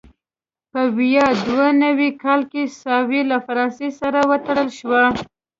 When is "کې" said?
2.51-2.63